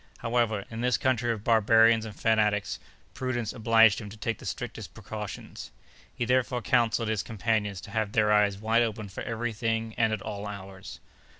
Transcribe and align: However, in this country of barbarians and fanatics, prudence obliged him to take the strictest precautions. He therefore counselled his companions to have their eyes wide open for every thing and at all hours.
However, 0.17 0.65
in 0.71 0.81
this 0.81 0.97
country 0.97 1.31
of 1.31 1.43
barbarians 1.43 2.05
and 2.05 2.15
fanatics, 2.19 2.79
prudence 3.13 3.53
obliged 3.53 4.01
him 4.01 4.09
to 4.09 4.17
take 4.17 4.39
the 4.39 4.47
strictest 4.47 4.95
precautions. 4.95 5.69
He 6.15 6.25
therefore 6.25 6.63
counselled 6.63 7.07
his 7.07 7.21
companions 7.21 7.79
to 7.81 7.91
have 7.91 8.13
their 8.13 8.31
eyes 8.31 8.57
wide 8.57 8.81
open 8.81 9.09
for 9.09 9.21
every 9.21 9.53
thing 9.53 9.93
and 9.99 10.11
at 10.11 10.23
all 10.23 10.47
hours. 10.47 10.99